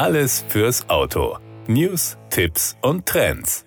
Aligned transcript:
Alles 0.00 0.46
fürs 0.48 0.88
Auto. 0.88 1.36
News, 1.66 2.16
Tipps 2.30 2.74
und 2.80 3.04
Trends. 3.04 3.66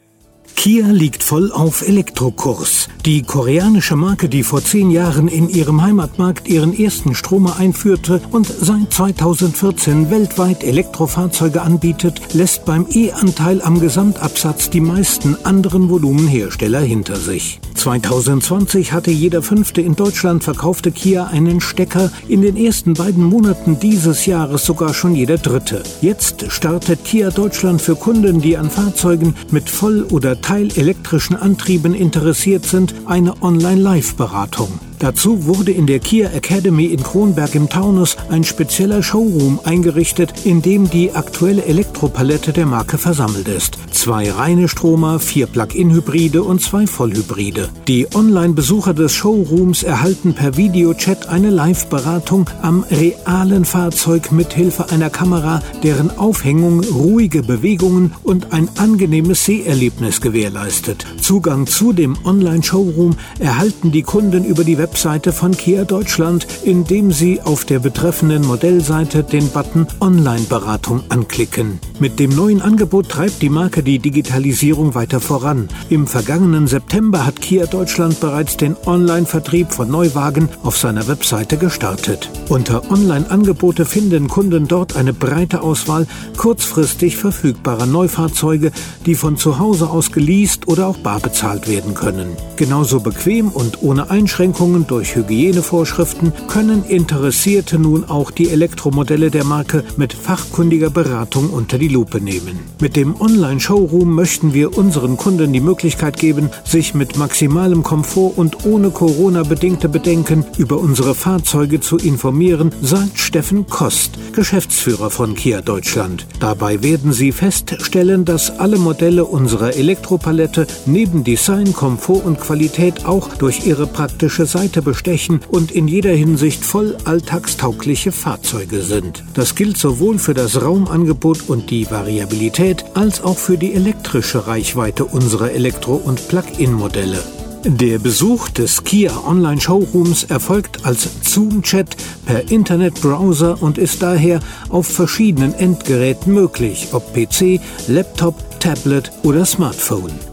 Kia 0.55 0.87
liegt 0.87 1.21
voll 1.21 1.51
auf 1.51 1.87
Elektrokurs. 1.87 2.89
Die 3.05 3.21
koreanische 3.21 3.95
Marke, 3.95 4.29
die 4.29 4.41
vor 4.41 4.63
zehn 4.63 4.89
Jahren 4.89 5.27
in 5.27 5.47
ihrem 5.47 5.83
Heimatmarkt 5.83 6.47
ihren 6.47 6.75
ersten 6.75 7.13
Stromer 7.13 7.57
einführte 7.57 8.19
und 8.31 8.47
seit 8.47 8.91
2014 8.91 10.09
weltweit 10.09 10.63
Elektrofahrzeuge 10.63 11.61
anbietet, 11.61 12.33
lässt 12.33 12.65
beim 12.65 12.87
E-Anteil 12.89 13.61
am 13.61 13.79
Gesamtabsatz 13.79 14.71
die 14.71 14.81
meisten 14.81 15.37
anderen 15.45 15.91
Volumenhersteller 15.91 16.79
hinter 16.79 17.17
sich. 17.17 17.59
2020 17.83 18.93
hatte 18.93 19.11
jeder 19.11 19.41
fünfte 19.41 19.81
in 19.81 19.97
Deutschland 19.97 20.41
verkaufte 20.41 20.89
Kia 20.89 21.25
einen 21.25 21.59
Stecker, 21.59 22.11
in 22.29 22.41
den 22.41 22.55
ersten 22.55 22.93
beiden 22.93 23.25
Monaten 23.25 23.77
dieses 23.77 24.25
Jahres 24.25 24.65
sogar 24.65 24.93
schon 24.93 25.13
jeder 25.15 25.37
dritte. 25.37 25.83
Jetzt 26.01 26.49
startet 26.49 27.03
Kia 27.03 27.29
Deutschland 27.29 27.81
für 27.81 27.97
Kunden, 27.97 28.39
die 28.39 28.55
an 28.55 28.69
Fahrzeugen 28.69 29.35
mit 29.51 29.69
Voll- 29.69 30.03
oder 30.11 30.39
teilelektrischen 30.39 31.35
Antrieben 31.35 31.93
interessiert 31.93 32.65
sind, 32.65 32.95
eine 33.05 33.41
Online-Live-Beratung. 33.43 34.79
Dazu 35.03 35.47
wurde 35.47 35.73
in 35.73 35.85
der 35.85 35.99
Kia 35.99 36.29
Academy 36.29 36.85
in 36.85 37.03
Kronberg 37.03 37.55
im 37.55 37.67
Taunus 37.67 38.15
ein 38.29 38.45
spezieller 38.45 39.03
Showroom 39.03 39.59
eingerichtet, 39.65 40.45
in 40.45 40.61
dem 40.61 40.89
die 40.89 41.11
aktuelle 41.11 41.65
Elektropalette 41.65 42.53
der 42.53 42.65
Marke 42.65 42.97
versammelt 42.97 43.49
ist. 43.49 43.77
Zwei 43.91 44.31
reine 44.31 44.69
Stromer, 44.69 45.19
vier 45.19 45.47
Plug-in-Hybride 45.47 46.41
und 46.41 46.61
zwei 46.61 46.87
Vollhybride. 46.87 47.67
Die 47.89 48.07
Online-Besucher 48.15 48.93
des 48.93 49.11
Showrooms 49.11 49.83
erhalten 49.83 50.35
per 50.35 50.55
Videochat 50.55 51.27
eine 51.27 51.49
Live-Beratung 51.49 52.49
am 52.61 52.85
realen 52.89 53.65
Fahrzeug 53.65 54.31
mit 54.31 54.53
Hilfe 54.53 54.89
einer 54.89 55.09
Kamera, 55.09 55.61
deren 55.83 56.17
Aufhängung 56.17 56.81
ruhige 56.81 57.43
Bewegungen 57.43 58.13
und 58.23 58.53
ein 58.53 58.69
angenehmes 58.77 59.43
Seherlebnis 59.43 60.21
gewährleistet. 60.21 61.05
Zugang 61.19 61.67
zu 61.67 61.91
dem 61.91 62.15
Online-Showroom 62.23 63.17
erhalten 63.39 63.91
die 63.91 64.03
Kunden 64.03 64.45
über 64.45 64.63
die 64.63 64.77
Website 64.77 64.92
Webseite 64.93 65.33
von 65.33 65.57
Kia 65.57 65.85
Deutschland, 65.85 66.45
indem 66.63 67.11
Sie 67.11 67.41
auf 67.41 67.65
der 67.65 67.79
betreffenden 67.79 68.45
Modellseite 68.45 69.23
den 69.23 69.49
Button 69.49 69.87
Online-Beratung 69.99 71.01
anklicken. 71.09 71.79
Mit 71.99 72.19
dem 72.19 72.29
neuen 72.35 72.61
Angebot 72.61 73.09
treibt 73.09 73.41
die 73.41 73.49
Marke 73.49 73.81
die 73.81 73.97
Digitalisierung 73.97 74.93
weiter 74.93 75.19
voran. 75.19 75.67
Im 75.89 76.05
vergangenen 76.05 76.67
September 76.67 77.25
hat 77.25 77.41
Kia 77.41 77.65
Deutschland 77.65 78.19
bereits 78.19 78.55
den 78.55 78.75
Online-Vertrieb 78.85 79.71
von 79.71 79.89
Neuwagen 79.89 80.47
auf 80.61 80.77
seiner 80.77 81.07
Webseite 81.07 81.57
gestartet. 81.57 82.29
Unter 82.49 82.91
Online-Angebote 82.91 83.85
finden 83.85 84.27
Kunden 84.27 84.67
dort 84.67 84.95
eine 84.95 85.13
breite 85.13 85.63
Auswahl 85.63 86.05
kurzfristig 86.37 87.17
verfügbarer 87.17 87.87
Neufahrzeuge, 87.87 88.71
die 89.07 89.15
von 89.15 89.37
zu 89.37 89.57
Hause 89.57 89.89
aus 89.89 90.11
geleast 90.11 90.67
oder 90.67 90.85
auch 90.85 90.97
bar 90.97 91.19
bezahlt 91.19 91.67
werden 91.67 91.95
können. 91.95 92.37
Genauso 92.57 92.99
bequem 92.99 93.49
und 93.49 93.81
ohne 93.81 94.11
Einschränkungen 94.11 94.82
und 94.83 94.91
durch 94.91 95.15
Hygienevorschriften 95.15 96.33
können 96.49 96.83
Interessierte 96.83 97.79
nun 97.79 98.03
auch 98.09 98.31
die 98.31 98.49
Elektromodelle 98.49 99.31
der 99.31 99.45
Marke 99.45 99.81
mit 99.95 100.11
fachkundiger 100.11 100.89
Beratung 100.89 101.51
unter 101.51 101.77
die 101.77 101.87
Lupe 101.87 102.19
nehmen. 102.19 102.59
Mit 102.81 102.97
dem 102.97 103.15
Online-Showroom 103.21 104.13
möchten 104.13 104.53
wir 104.53 104.77
unseren 104.77 105.15
Kunden 105.15 105.53
die 105.53 105.61
Möglichkeit 105.61 106.17
geben, 106.17 106.49
sich 106.65 106.93
mit 106.93 107.17
maximalem 107.17 107.81
Komfort 107.81 108.33
und 108.35 108.65
ohne 108.65 108.89
Corona-bedingte 108.89 109.87
Bedenken 109.87 110.43
über 110.57 110.77
unsere 110.79 111.15
Fahrzeuge 111.15 111.79
zu 111.79 111.95
informieren, 111.95 112.75
sagt 112.81 113.19
Steffen 113.19 113.67
Kost, 113.67 114.17
Geschäftsführer 114.33 115.09
von 115.09 115.33
Kia 115.33 115.61
Deutschland. 115.61 116.27
Dabei 116.41 116.83
werden 116.83 117.13
Sie 117.13 117.31
feststellen, 117.31 118.25
dass 118.25 118.59
alle 118.59 118.77
Modelle 118.77 119.23
unserer 119.23 119.77
Elektropalette 119.77 120.67
neben 120.85 121.23
Design, 121.23 121.71
Komfort 121.71 122.25
und 122.25 122.41
Qualität 122.41 123.05
auch 123.05 123.29
durch 123.35 123.65
ihre 123.65 123.87
praktische 123.87 124.45
Seite 124.45 124.62
Seite 124.63 124.81
bestechen 124.81 125.41
und 125.49 125.73
in 125.73 125.89
jeder 125.89 126.13
Hinsicht 126.13 126.63
voll 126.63 126.95
alltagstaugliche 127.03 128.13
Fahrzeuge 128.13 128.81
sind. 128.81 129.21
Das 129.33 129.55
gilt 129.55 129.75
sowohl 129.75 130.19
für 130.19 130.33
das 130.33 130.61
Raumangebot 130.61 131.49
und 131.49 131.69
die 131.69 131.91
Variabilität 131.91 132.85
als 132.93 133.21
auch 133.21 133.37
für 133.37 133.57
die 133.57 133.73
elektrische 133.73 134.47
Reichweite 134.47 135.03
unserer 135.03 135.51
Elektro- 135.51 135.97
und 135.97 136.29
Plug-in-Modelle. 136.29 137.21
Der 137.65 137.99
Besuch 137.99 138.47
des 138.47 138.85
Kia 138.85 139.11
Online 139.27 139.59
Showrooms 139.59 140.23
erfolgt 140.23 140.85
als 140.85 141.09
Zoom-Chat 141.23 141.97
per 142.25 142.49
Internetbrowser 142.49 143.61
und 143.61 143.77
ist 143.77 144.01
daher 144.01 144.39
auf 144.69 144.87
verschiedenen 144.87 145.53
Endgeräten 145.53 146.33
möglich, 146.33 146.87
ob 146.93 147.13
PC, 147.13 147.59
Laptop, 147.89 148.35
Tablet 148.61 149.11
oder 149.23 149.43
Smartphone. 149.45 150.32